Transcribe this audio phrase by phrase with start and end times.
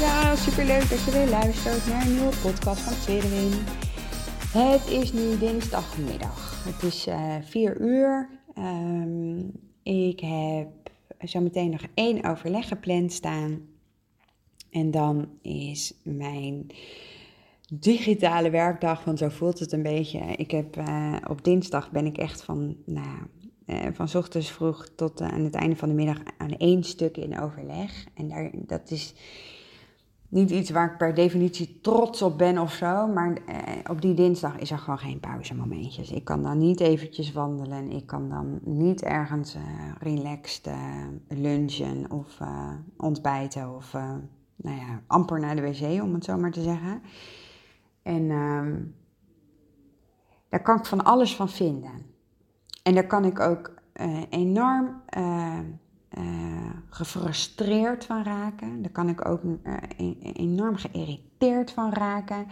[0.00, 3.52] Ja, super leuk dat je weer luistert naar een nieuwe podcast van Tweede Win.
[4.52, 6.64] Het is nu dinsdagmiddag.
[6.64, 8.28] Het is uh, eh, 4 uur.
[8.58, 10.68] Um, ik heb
[11.18, 13.60] zometeen nog één overleg gepland staan.
[14.70, 16.66] En dan is mijn
[17.72, 20.18] digitale werkdag, want zo voelt het een beetje.
[20.18, 23.18] Ik heb uh, op dinsdag ben ik echt van, nou,
[23.66, 27.40] uh, van ochtends vroeg tot aan het einde van de middag aan één stuk in
[27.40, 28.06] overleg.
[28.14, 29.14] En daar, dat is
[30.30, 33.06] niet iets waar ik per definitie trots op ben of zo.
[33.06, 33.56] Maar eh,
[33.90, 36.10] op die dinsdag is er gewoon geen pauzemomentjes.
[36.10, 37.90] Ik kan dan niet eventjes wandelen.
[37.90, 39.62] Ik kan dan niet ergens uh,
[39.98, 42.38] relaxed uh, lunchen of
[42.96, 43.76] ontbijten.
[43.76, 43.92] Of
[44.56, 47.02] nou ja, amper naar de wc, om het zo maar te zeggen.
[48.02, 48.78] En ehm,
[50.48, 51.92] daar kan ik van alles van vinden.
[52.82, 53.74] En daar kan ik ook
[54.30, 55.02] enorm
[56.18, 56.24] uh,
[56.88, 58.82] gefrustreerd van raken.
[58.82, 59.76] Daar kan ik ook uh,
[60.32, 62.46] enorm geïrriteerd van raken.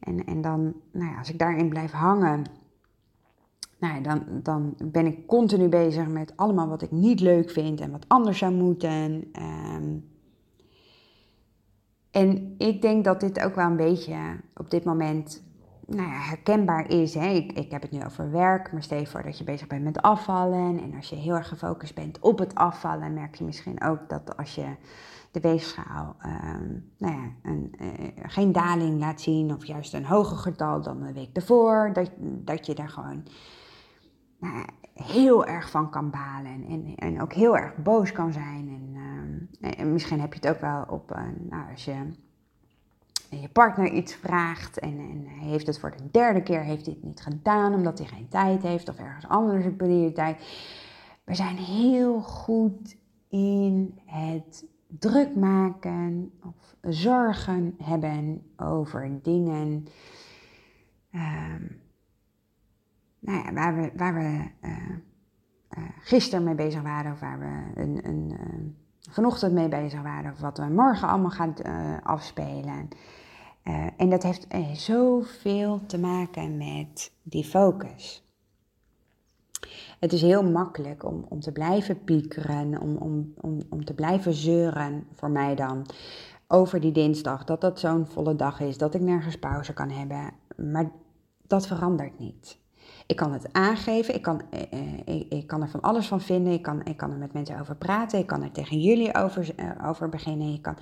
[0.00, 2.44] En, en dan, nou ja, als ik daarin blijf hangen,
[3.78, 7.80] nou ja, dan, dan ben ik continu bezig met allemaal wat ik niet leuk vind
[7.80, 9.32] en wat anders zou moeten.
[12.10, 14.16] En ik denk dat dit ook wel een beetje
[14.54, 15.42] op dit moment
[15.86, 17.14] nou ja, herkenbaar is.
[17.14, 17.28] Hè?
[17.28, 20.02] Ik, ik heb het nu over werk, maar stel voor dat je bezig bent met
[20.02, 20.80] afvallen.
[20.82, 24.36] En als je heel erg gefocust bent op het afvallen, merk je misschien ook dat
[24.36, 24.66] als je
[25.30, 30.36] de weegschaal ehm, nou ja, een, uh, geen daling laat zien, of juist een hoger
[30.36, 33.22] getal dan de week ervoor, dat, dat je daar gewoon
[34.38, 38.68] nou heel erg van kan balen en, en ook heel erg boos kan zijn.
[38.68, 38.94] En,
[39.60, 41.94] ehm, en misschien heb je het ook wel op, uh, nou, als je
[43.30, 46.86] en je partner iets vraagt en, en, hij heeft het voor de derde keer heeft
[46.86, 50.36] het niet gedaan omdat hij geen tijd heeft of ergens anders een prioriteit.
[51.24, 52.96] We zijn heel goed
[53.28, 59.86] in het druk maken of zorgen hebben over dingen
[61.14, 61.80] um,
[63.18, 68.30] nou waar we, waar we uh, gisteren mee bezig waren of waar we een, een
[68.30, 72.88] uh, vanochtend mee bezig waren of wat we morgen allemaal gaan uh, afspelen.
[73.64, 78.24] Uh, en dat heeft uh, zoveel te maken met die focus.
[80.00, 84.32] Het is heel makkelijk om, om te blijven piekeren, om, om, om, om te blijven
[84.32, 85.86] zeuren, voor mij dan,
[86.48, 87.44] over die dinsdag.
[87.44, 90.30] Dat dat zo'n volle dag is, dat ik nergens pauze kan hebben.
[90.56, 90.90] Maar
[91.46, 92.58] dat verandert niet.
[93.06, 96.52] Ik kan het aangeven, ik kan, uh, ik, ik, kan er van alles van vinden,
[96.52, 99.54] ik kan, ik kan er met mensen over praten, ik kan er tegen jullie over,
[99.84, 100.52] over beginnen.
[100.52, 100.76] Ik kan,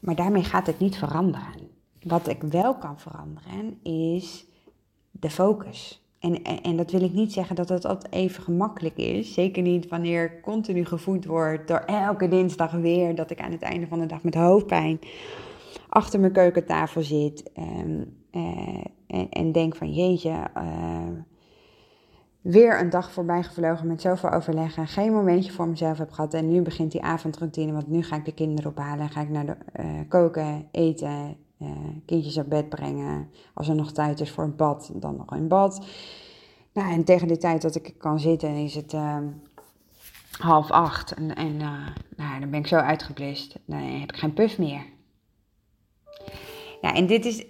[0.00, 1.68] maar daarmee gaat het niet veranderen.
[2.02, 4.46] Wat ik wel kan veranderen is
[5.10, 6.00] de focus.
[6.18, 9.34] En, en, dat wil ik niet zeggen dat het altijd even gemakkelijk is.
[9.34, 13.86] Zeker niet wanneer continu gevoed word door elke dinsdag weer dat ik aan het einde
[13.86, 14.98] van de dag met hoofdpijn
[15.88, 17.52] achter mijn keukentafel zit.
[17.52, 20.50] Ehm, eh, en, en, denk van jeetje,
[22.46, 24.86] weer een dag voorbij gevlogen met zoveel overleggen.
[24.86, 26.34] Geen momentje voor mezelf heb gehad.
[26.34, 29.08] En nu begint die avondroutine, want nu ga ik de kinderen ophalen.
[29.08, 31.68] Ga ik naar de uh, koken, eten, uh,
[32.04, 33.30] kindjes uit bed brengen.
[33.54, 35.86] Als er nog tijd is voor een bad, dan nog in bad.
[36.72, 39.18] Nou, en tegen de tijd dat ik kan zitten, is het uh,
[40.38, 41.14] half acht.
[41.14, 41.86] En, en uh,
[42.16, 43.58] nou, dan ben ik zo uitgeblist.
[43.64, 44.84] Dan heb ik geen puff meer.
[46.80, 47.46] Ja, en dit is.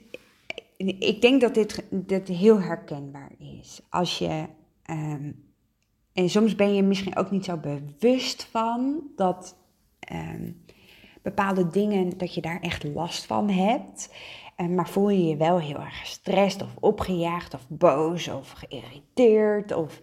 [0.98, 3.80] Ik denk dat dit, dit heel herkenbaar is.
[3.88, 4.44] Als je.
[4.90, 5.44] Um,
[6.12, 9.56] en soms ben je misschien ook niet zo bewust van dat.
[10.12, 10.64] Um,
[11.26, 14.14] bepaalde dingen dat je daar echt last van hebt.
[14.56, 19.72] Eh, maar voel je je wel heel erg gestrest of opgejaagd of boos of geïrriteerd
[19.72, 20.00] of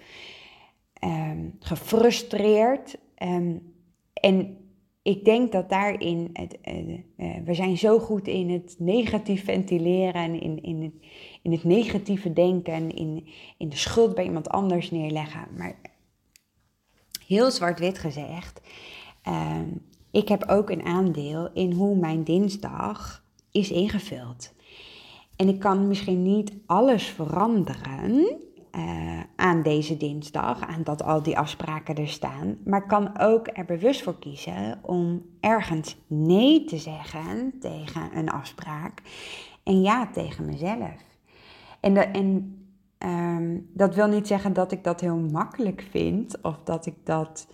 [1.03, 2.97] um, gefrustreerd.
[3.17, 3.73] Um,
[4.13, 4.57] en
[5.01, 10.41] ik denk dat daarin, het, uh, uh, we zijn zo goed in het negatief ventileren,
[10.41, 10.93] in, in, het,
[11.43, 15.47] in het negatieve denken, in, in de schuld bij iemand anders neerleggen.
[15.57, 15.75] Maar
[17.27, 18.61] heel zwart-wit gezegd,
[19.27, 19.81] um,
[20.11, 24.53] ik heb ook een aandeel in hoe mijn dinsdag is ingevuld.
[25.35, 28.37] En ik kan misschien niet alles veranderen,
[28.71, 32.57] eh, aan deze dinsdag, aan dat al die afspraken er staan.
[32.65, 39.01] Maar kan ook er bewust voor kiezen om ergens nee te zeggen tegen een afspraak
[39.63, 41.12] en ja tegen mezelf.
[41.83, 42.57] En, en
[42.97, 47.47] ehm, dat wil niet zeggen dat ik dat heel makkelijk vind of dat ik dat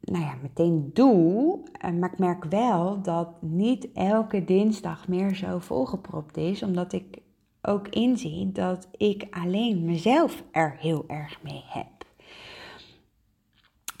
[0.00, 1.58] nou ja, meteen doe.
[1.72, 7.18] Eh, maar ik merk wel dat niet elke dinsdag meer zo volgepropt is, omdat ik
[7.62, 12.04] ook inzie dat ik alleen mezelf er heel erg mee heb.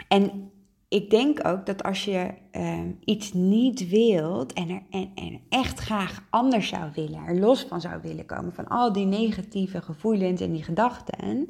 [0.08, 0.50] En
[0.88, 5.78] ik denk ook dat als je ehm, iets niet wilt en er en, en echt
[5.78, 10.40] graag anders zou willen, er los van zou willen komen van al die negatieve gevoelens
[10.40, 11.48] en die gedachten,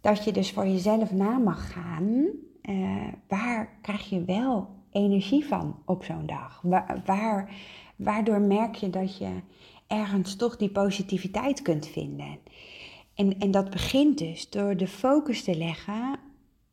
[0.00, 2.26] dat je dus voor jezelf na mag gaan,
[2.62, 6.60] uh, waar krijg je wel energie van op zo'n dag?
[6.62, 7.54] Waar, waar,
[7.96, 9.30] waardoor merk je dat je
[9.86, 12.38] ergens toch die positiviteit kunt vinden?
[13.14, 16.18] En, en dat begint dus door de focus te leggen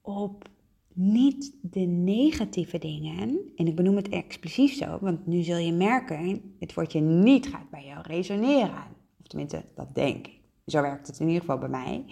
[0.01, 0.50] op
[0.93, 3.39] niet de negatieve dingen.
[3.55, 7.69] En ik benoem het expliciet zo, want nu zul je merken, het woordje niet gaat
[7.69, 8.83] bij jou resoneren.
[9.19, 10.39] Of tenminste, dat denk ik.
[10.65, 12.05] Zo werkt het in ieder geval bij mij.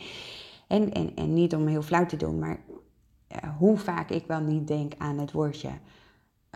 [0.67, 2.59] En, en, en niet om heel flauw te doen, maar
[3.43, 5.69] uh, hoe vaak ik wel niet denk aan het woordje,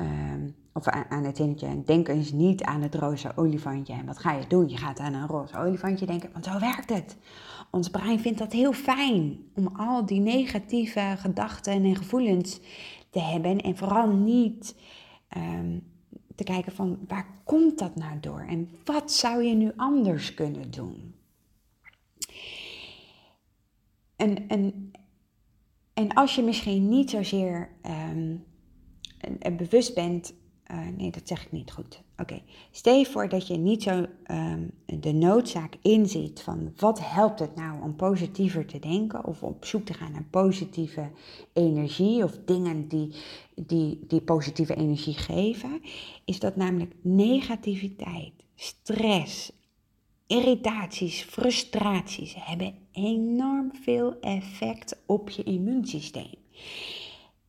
[0.01, 0.07] uh,
[0.73, 3.93] of aan, aan, het zinnetje, denk eens niet aan het roze olifantje.
[3.93, 4.69] En wat ga je doen?
[4.69, 7.17] Je gaat aan een roze olifantje denken, want zo werkt het.
[7.73, 12.59] Ons brein vindt dat heel fijn om al die negatieve gedachten en gevoelens
[13.09, 13.61] te hebben.
[13.61, 14.75] En vooral niet
[15.37, 15.83] um,
[16.35, 18.45] te kijken van waar komt dat nou door?
[18.47, 21.15] En wat zou je nu anders kunnen doen?
[24.15, 24.91] En, en,
[25.93, 27.69] en als je misschien niet zozeer
[28.11, 28.43] um,
[29.57, 30.33] bewust bent
[30.71, 32.01] uh, nee, dat zeg ik niet goed.
[32.17, 37.39] Oké, stel je voor dat je niet zo um, de noodzaak inziet van wat helpt
[37.39, 41.09] het nou om positiever te denken of op zoek te gaan naar positieve
[41.53, 43.15] energie of dingen die,
[43.55, 45.81] die, die positieve energie geven,
[46.25, 49.51] is dat namelijk negativiteit, stress,
[50.27, 56.33] irritaties, frustraties hebben enorm veel effect op je immuunsysteem.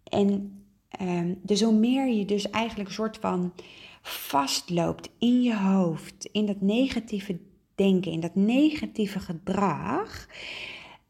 [0.04, 0.63] En
[1.00, 3.52] Um, dus hoe meer je dus eigenlijk een soort van
[4.02, 7.38] vastloopt in je hoofd, in dat negatieve
[7.74, 10.28] denken, in dat negatieve gedrag,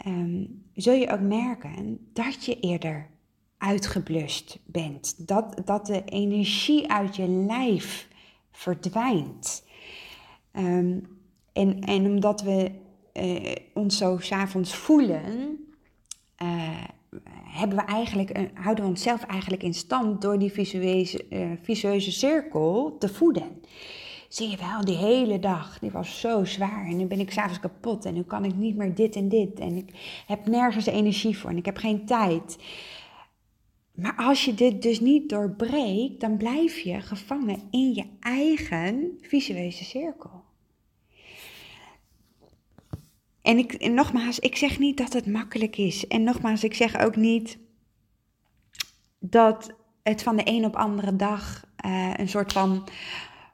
[0.07, 3.11] um, zul je ook merken dat je eerder
[3.59, 5.29] uitgeblust bent.
[5.29, 8.09] Dat, dat de energie uit je lijf
[8.53, 9.65] verdwijnt.
[10.53, 11.19] Um,
[11.53, 12.71] en, en omdat we
[13.15, 15.59] uh, ons zo s'avonds voelen,
[16.43, 16.85] uh,
[17.55, 22.97] hebben we eigenlijk, houden we onszelf eigenlijk in stand door die visueuze, uh, visueuze cirkel
[22.99, 23.63] te voeden.
[24.29, 27.61] Zie je wel, die hele dag, die was zo zwaar en nu ben ik s'avonds
[27.61, 31.39] kapot en nu kan ik niet meer dit en dit en ik heb nergens energie
[31.39, 32.59] voor en ik heb geen tijd.
[33.95, 39.85] Maar als je dit dus niet doorbreekt, dan blijf je gevangen in je eigen visueuze
[39.85, 40.44] cirkel.
[43.45, 46.07] En, ik, nogmaals, ik zeg niet dat het makkelijk is.
[46.07, 47.59] En nogmaals, ik zeg ook niet
[49.19, 52.89] dat het van de een op andere dag uh, een soort van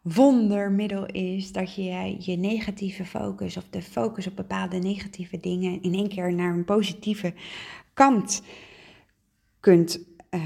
[0.02, 1.52] wondermiddel is.
[1.52, 6.34] Dat je je negatieve focus of de focus op bepaalde negatieve dingen in één keer
[6.34, 7.34] naar een positieve
[7.94, 8.42] kant
[9.60, 10.40] kunt uh,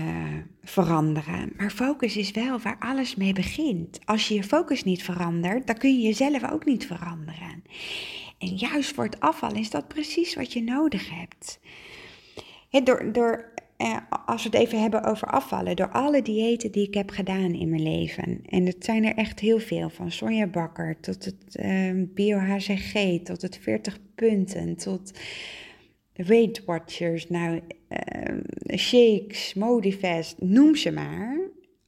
[0.62, 1.52] veranderen.
[1.56, 3.98] Maar focus is wel waar alles mee begint.
[4.04, 7.62] Als je je focus niet verandert, dan kun je jezelf ook niet veranderen.
[8.44, 11.58] En juist voor het afvallen is dat precies wat je nodig hebt.
[12.84, 13.96] door, door, eh,
[14.26, 17.68] als we het even hebben over afvallen, door alle diëten die ik heb gedaan in
[17.68, 18.42] mijn leven.
[18.48, 21.56] En het zijn er echt heel veel, van Sonja Bakker tot het
[22.14, 25.18] bio-HCG, tot het 40 punten, tot
[26.12, 31.38] Weight Watchers, nou, uh, shakes, Modifest, noem ze maar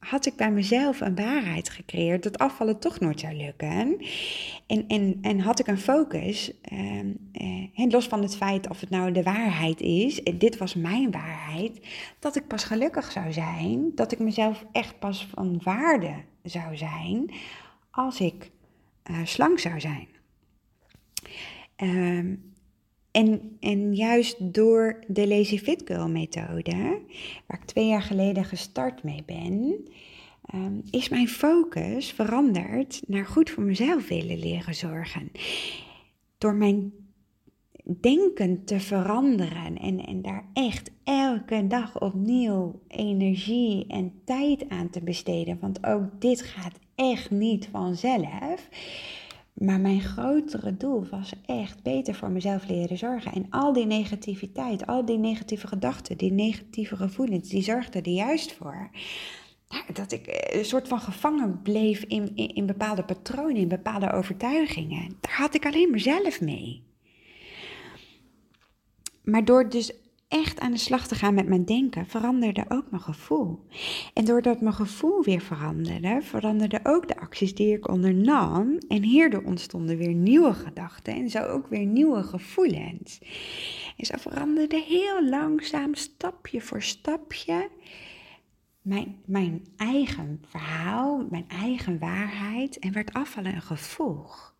[0.09, 3.97] had ik bij mezelf een waarheid gecreëerd dat afvallen toch nooit zou lukken.
[4.67, 7.03] En, en, en had ik een focus, uh,
[7.77, 11.11] uh, los van het feit of het nou de waarheid is, en dit was mijn
[11.11, 11.79] waarheid,
[12.19, 17.33] dat ik pas gelukkig zou zijn, dat ik mezelf echt pas van waarde zou zijn
[17.91, 18.51] als ik
[19.11, 20.07] uh, slank zou zijn.
[21.75, 22.35] Ehm,
[23.17, 27.01] en, en juist door de Lazy Fit Girl methode,
[27.47, 29.75] waar ik twee jaar geleden gestart mee ben,
[30.55, 35.31] um, is mijn focus veranderd naar goed voor mezelf willen leren zorgen.
[36.37, 36.93] Door mijn
[37.99, 45.01] denken te veranderen en, en daar echt elke dag opnieuw energie en tijd aan te
[45.01, 45.57] besteden.
[45.61, 48.69] Want ook dit gaat echt niet vanzelf
[49.57, 53.31] Maar mijn grotere doel was echt beter voor mezelf leren zorgen.
[53.31, 58.53] En al die negativiteit, al die negatieve gedachten, die negatieve gevoelens, die zorgden er juist
[58.53, 58.89] voor
[59.69, 63.67] nou, dat ik eh, een soort van gevangen bleef in, in, in, bepaalde patronen, in
[63.67, 65.17] bepaalde overtuigingen.
[65.21, 66.83] Daar had ik alleen maar zelf mee.
[69.23, 69.93] Maar door dus
[70.27, 73.65] echt aan de slag te gaan met mijn denken, veranderde ook mijn gevoel.
[74.13, 78.77] En doordat mijn gevoel weer veranderde, veranderden ook de acties die ik ondernam.
[78.87, 83.19] En hierdoor ontstonden weer nieuwe gedachten en zo ook weer nieuwe gevoelens.
[83.97, 87.69] En zo veranderde heel langzaam, stapje voor stapje,
[88.81, 94.55] mijn, mijn eigen verhaal, mijn eigen waarheid en werd afvallen een gevolg.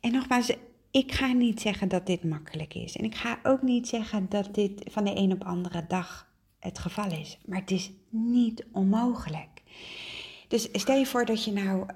[0.00, 0.56] En nogmaals,
[0.94, 2.96] ik ga niet zeggen dat dit makkelijk is.
[2.96, 6.78] En ik ga ook niet zeggen dat dit van de een op andere dag het
[6.78, 7.38] geval is.
[7.46, 9.62] Maar het is niet onmogelijk.
[10.48, 11.86] Dus stel je voor dat je nou.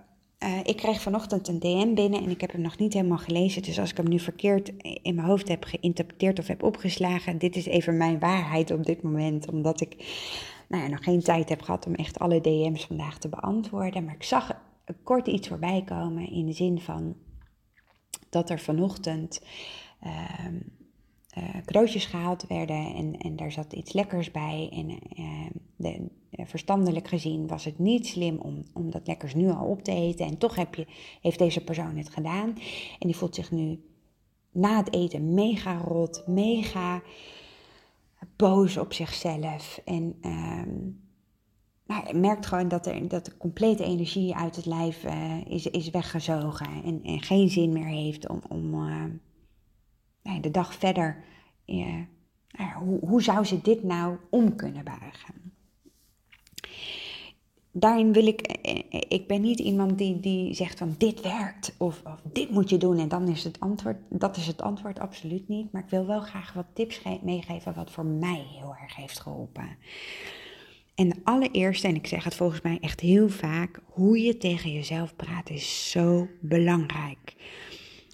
[0.45, 3.62] Uh, ik kreeg vanochtend een DM binnen en ik heb hem nog niet helemaal gelezen.
[3.62, 7.57] Dus als ik hem nu verkeerd in mijn hoofd heb geïnterpreteerd of heb opgeslagen, dit
[7.57, 9.50] is even mijn waarheid op dit moment.
[9.50, 9.97] Omdat ik
[10.69, 14.05] nou ja, nog geen tijd heb gehad om echt alle DM's vandaag te beantwoorden.
[14.05, 14.57] Maar ik zag
[15.02, 17.17] kort iets voorbij komen in de zin van
[18.30, 19.42] dat er vanochtend
[20.04, 20.47] uh,
[21.38, 24.68] uh, cadeautjes gehaald werden en, en daar zat iets lekkers bij.
[24.73, 29.66] En uh, de, verstandelijk gezien was het niet slim om, om dat lekkers nu al
[29.66, 30.26] op te eten.
[30.26, 30.87] En toch heb je,
[31.20, 32.49] heeft deze persoon het gedaan.
[32.99, 33.80] En die voelt zich nu
[34.52, 37.02] na het eten mega rot, mega
[38.37, 39.80] boos op zichzelf.
[39.85, 41.08] En um,
[41.88, 45.90] nou, merkt gewoon dat, er, dat de complete energie uit het lijf uh, is, is
[45.90, 46.66] weggezogen.
[46.85, 49.04] En, en geen zin meer heeft om, om uh,
[50.40, 51.25] de dag verder.
[51.66, 51.95] Uh,
[52.76, 55.35] hoe, hoe zou ze dit nou om kunnen buigen?
[57.73, 58.40] Daarin wil ik,
[59.09, 62.78] ik ben niet iemand die, die zegt van dit werkt of, of dit moet je
[62.78, 63.97] doen en dan is het antwoord.
[64.09, 65.73] Dat is het antwoord absoluut niet.
[65.73, 69.76] Maar ik wil wel graag wat tips meegeven wat voor mij heel erg heeft geholpen.
[70.99, 74.73] En de allereerste, en ik zeg het volgens mij echt heel vaak, hoe je tegen
[74.73, 77.35] jezelf praat is zo belangrijk.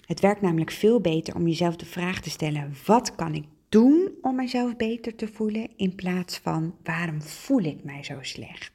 [0.05, 4.11] Het werkt namelijk veel beter om jezelf de vraag te stellen: wat kan ik doen
[4.21, 8.73] om mezelf beter te voelen, in plaats van waarom voel ik mij zo slecht?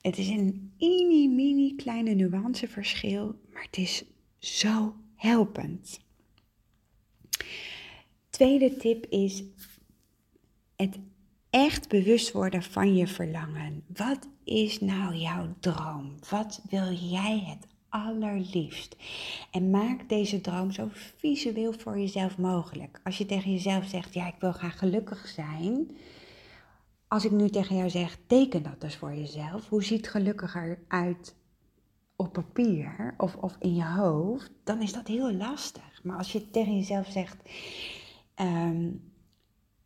[0.00, 4.04] Het is een mini, mini kleine nuanceverschil, maar het is
[4.38, 6.00] zo helpend.
[8.30, 9.42] Tweede tip is
[10.76, 10.98] het
[11.56, 13.84] echt bewust worden van je verlangen.
[13.86, 16.14] Wat is nou jouw droom?
[16.30, 18.96] Wat wil jij het allerliefst?
[19.50, 23.00] En maak deze droom zo visueel voor jezelf mogelijk.
[23.04, 25.96] Als je tegen jezelf zegt, ja, ik wil graag gelukkig zijn.
[27.08, 29.68] Als ik nu tegen jou zeg, teken dat dus voor jezelf.
[29.68, 31.34] Hoe ziet gelukkiger uit
[32.16, 34.50] op papier of, of in je hoofd?
[34.64, 36.00] Dan is dat heel lastig.
[36.02, 37.36] Maar als je tegen jezelf zegt,
[38.34, 38.88] ehm,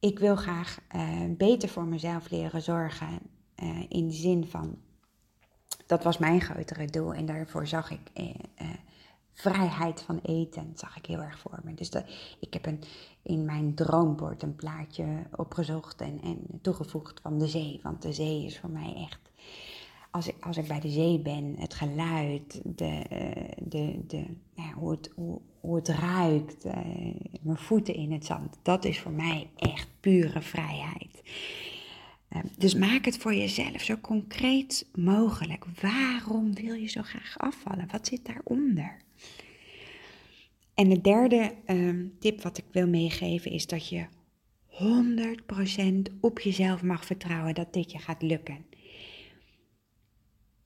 [0.01, 3.19] ik wil graag uh, beter voor mezelf leren zorgen.
[3.63, 4.79] Uh, in de zin van,
[5.87, 7.15] dat was mijn grotere doel.
[7.15, 8.35] En daarvoor zag ik uh,
[9.33, 11.75] vrijheid van eten, zag ik heel erg voor me.
[11.75, 11.91] Dus
[12.41, 12.83] ik heb een,
[13.23, 17.81] in mijn droombord een plaatje opgezocht en, en toegevoegd van de zee.
[17.83, 19.30] Want de zee is voor mij echt
[20.11, 23.03] als ik, als ik bij de zee ben, het geluid, de,
[23.59, 24.25] de, de,
[24.55, 25.13] ja, hoe, het,
[25.61, 26.75] hoe, het ruikt, uh,
[27.41, 31.23] mijn voeten in het zand, dat is voor mij echt pure vrijheid.
[32.31, 35.65] Uh, dus maak het voor jezelf zo concreet mogelijk.
[35.81, 37.89] Waarom wil je zo graag afvallen?
[37.91, 38.97] Wat zit daaronder?
[40.75, 44.07] En de derde uh, tip wat ik wil meegeven is dat je
[46.11, 48.65] 100% op jezelf mag vertrouwen dat dit je gaat lukken.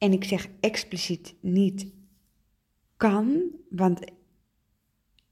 [0.04, 1.86] En ik zeg expliciet niet
[2.96, 4.00] kan, want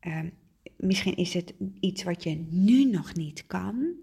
[0.00, 0.20] uh,
[0.76, 3.94] misschien is het iets wat je nu nog niet kan.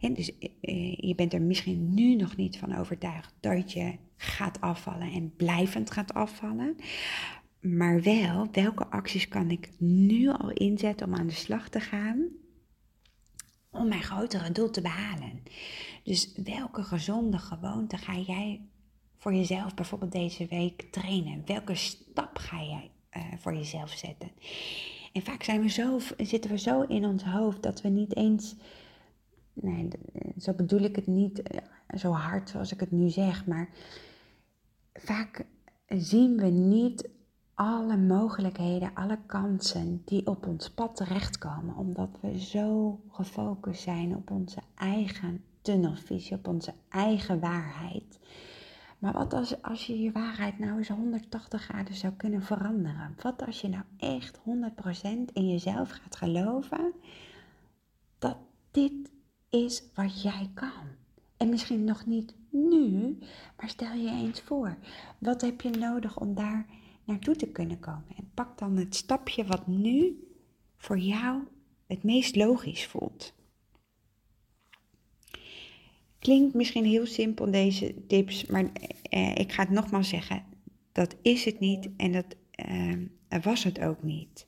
[0.00, 4.60] En dus uh, je bent er misschien nu nog niet van overtuigd dat je gaat
[4.60, 6.76] afvallen en blijvend gaat afvallen.
[7.60, 12.28] Maar wel, welke acties kan ik nu al inzetten om aan de slag te gaan?
[13.70, 15.42] Om mijn grotere doel te behalen.
[16.02, 18.68] Dus welke gezonde gewoonte ga jij
[19.18, 21.42] voor jezelf bijvoorbeeld deze week trainen?
[21.46, 24.30] Welke stap ga jij uh, voor jezelf zetten?
[25.12, 28.56] En vaak zijn we zo, zitten we zo in ons hoofd dat we niet eens.
[29.52, 29.88] Nee,
[30.38, 31.60] zo bedoel ik het niet eh,
[31.98, 33.68] zo hard zoals ik het nu zeg, maar
[34.92, 35.46] vaak
[35.86, 37.08] zien we niet
[37.54, 44.30] alle mogelijkheden, alle kansen die op ons pad terechtkomen, omdat we zo gefocust zijn op
[44.30, 48.18] onze eigen tunnelvisie, op onze eigen waarheid.
[48.98, 53.16] Maar wat als, als je je waarheid nou eens 180 graden zou kunnen veranderen?
[53.22, 54.42] Wat als je nou echt 100%
[55.32, 56.92] in jezelf gaat geloven
[58.18, 58.36] dat
[58.70, 59.12] dit
[59.48, 60.96] is wat jij kan?
[61.36, 63.18] En misschien nog niet nu,
[63.56, 64.76] maar stel je eens voor,
[65.18, 66.66] wat heb je nodig om daar
[67.04, 68.16] naartoe te kunnen komen?
[68.16, 70.22] En pak dan het stapje wat nu
[70.76, 71.42] voor jou
[71.86, 73.32] het meest logisch voelt.
[76.28, 78.64] Klinkt misschien heel simpel deze tips, maar
[79.02, 80.42] eh, ik ga het nogmaals zeggen,
[80.92, 82.94] dat is het niet en dat eh,
[83.42, 84.46] was het ook niet.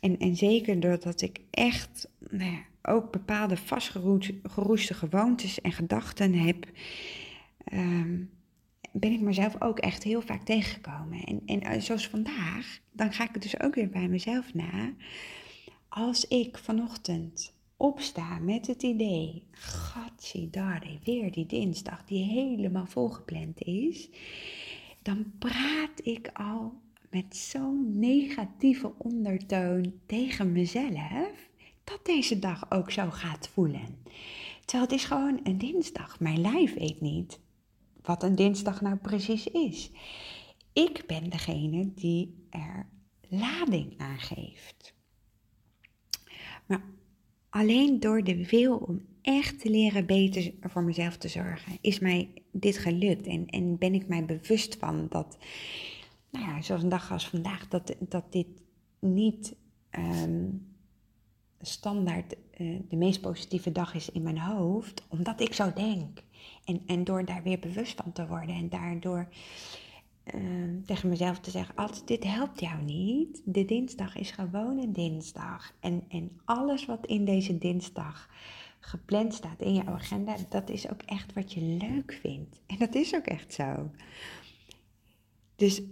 [0.00, 6.66] En, en zeker doordat ik echt nou ja, ook bepaalde vastgeroeste gewoontes en gedachten heb,
[7.64, 8.22] ehm,
[8.92, 11.24] ben ik mezelf ook echt heel vaak tegengekomen.
[11.24, 14.92] En, en eh, zoals vandaag, dan ga ik het dus ook weer bij mezelf na.
[15.88, 17.53] Als ik vanochtend
[17.84, 19.46] opsta met het idee,
[20.50, 24.08] daar weer die dinsdag die helemaal volgepland is,
[25.02, 26.72] dan praat ik al
[27.10, 31.48] met zo'n negatieve ondertoon tegen mezelf
[31.84, 33.98] dat deze dag ook zo gaat voelen.
[34.60, 36.20] Terwijl het is gewoon een dinsdag.
[36.20, 37.40] Mijn lijf weet niet
[38.02, 39.90] wat een dinsdag nou precies is.
[40.72, 42.88] Ik ben degene die er
[43.28, 44.94] lading aan geeft.
[46.66, 46.82] Maar
[47.54, 52.28] alleen door de wil om echt te leren beter voor mezelf te zorgen, is mij
[52.50, 53.26] dit gelukt.
[53.26, 55.38] En, en ben ik mij bewust van dat,
[56.30, 58.46] nou ja, zoals een dag als vandaag, dat, dat dit
[58.98, 59.54] niet
[59.90, 60.48] ehm,
[61.60, 66.22] standaard uh, de meest positieve dag is in mijn hoofd, omdat ik zo denk.
[66.64, 69.28] En, en door daar weer bewust van te worden en daardoor
[70.34, 73.42] uh, tegen mezelf te zeggen: Als dit helpt jou niet.
[73.44, 75.72] De dinsdag is gewoon een dinsdag.
[75.80, 78.28] En, en alles wat in deze dinsdag
[78.80, 82.60] gepland staat in je agenda, dat is ook echt wat je leuk vindt.
[82.66, 83.90] En dat is ook echt zo.
[85.56, 85.82] Dus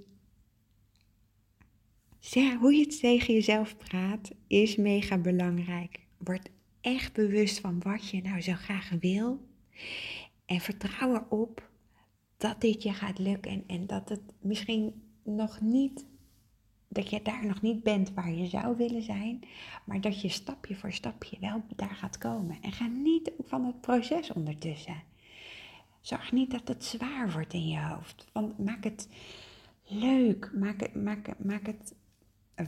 [2.60, 6.00] hoe je het tegen jezelf praat is mega belangrijk.
[6.18, 9.46] Word echt bewust van wat je nou zo graag wil.
[10.46, 11.70] En vertrouw erop
[12.42, 16.06] dat dit je gaat lukken en, en dat het misschien nog niet,
[16.88, 19.40] dat je daar nog niet bent waar je zou willen zijn,
[19.84, 22.58] maar dat je stapje voor stapje wel daar gaat komen.
[22.62, 25.02] En ga niet van het proces ondertussen.
[26.00, 28.26] Zorg niet dat het zwaar wordt in je hoofd.
[28.58, 29.08] Maak het
[29.84, 31.94] leuk, maak het, maak, maak het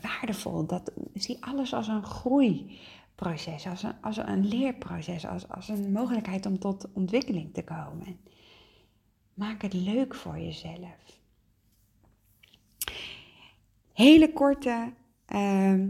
[0.02, 0.66] waardevol.
[0.66, 6.46] Dat, zie alles als een groeiproces, als een, als een leerproces, als, als een mogelijkheid
[6.46, 8.16] om tot ontwikkeling te komen.
[9.35, 11.18] Maak het leuk voor jezelf.
[13.92, 14.92] Hele korte
[15.35, 15.81] uh,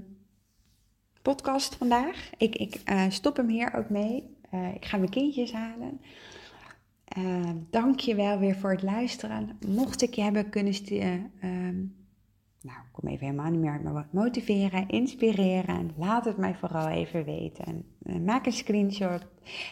[1.23, 2.31] podcast vandaag.
[2.37, 4.37] Ik, ik uh, stop hem hier ook mee.
[4.55, 6.01] Uh, ik ga mijn kindjes halen.
[7.19, 9.59] Uh, dank je wel weer voor het luisteren.
[9.67, 11.77] Mocht ik je hebben kunnen sturen, ehm,
[12.61, 15.91] nou, ik kom even helemaal niet meer uit, maar motiveren, inspireren.
[15.97, 17.85] Laat het mij vooral even weten.
[18.25, 19.27] maak een screenshot.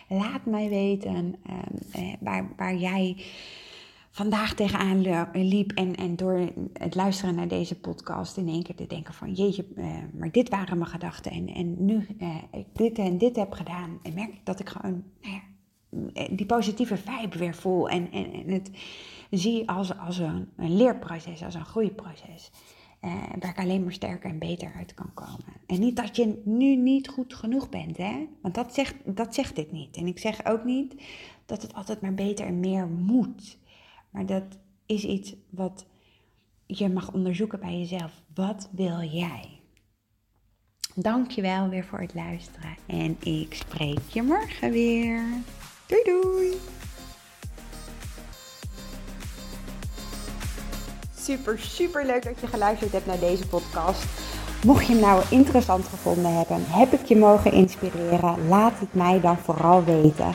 [0.09, 3.25] Laat mij weten ehm, waar, waar jij
[4.13, 5.01] vandaag tegenaan
[5.33, 9.33] liep en, en door het luisteren naar deze podcast in één keer te denken van
[9.33, 9.87] jeetje, uh,
[10.19, 13.99] maar dit waren mijn gedachten en, en nu uh, ik dit en dit heb gedaan
[14.03, 15.41] en merk ik dat ik gewoon nou
[16.15, 18.71] eh, die positieve vibe weer voel en, en, en het
[19.31, 22.51] zie als, als een, een leerproces, als een groeiproces.
[23.05, 25.53] Uh, waar ik alleen maar sterker en beter uit kan komen.
[25.67, 28.27] En niet dat je nu niet goed genoeg bent, hè?
[28.43, 29.97] Want dat zegt, dat zegt dit niet.
[29.97, 30.95] En ik zeg ook niet
[31.47, 33.59] dat het altijd maar beter en meer moet.
[34.13, 34.45] Maar dat
[34.87, 35.87] is iets wat
[36.67, 38.23] je mag onderzoeken bij jezelf.
[38.35, 39.61] Wat wil jij?
[40.95, 42.77] Dank je wel weer voor het luisteren.
[42.87, 45.25] En ik spreek je morgen weer.
[45.87, 46.61] Doei doei!
[51.17, 54.05] Super, super leuk dat je geluisterd hebt naar deze podcast.
[54.67, 59.21] Mocht je hem nou interessant gevonden hebben, heb ik je mogen inspireren, laat het mij
[59.21, 60.35] dan vooral weten.